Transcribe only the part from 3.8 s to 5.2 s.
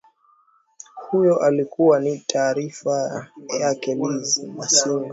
liz masinga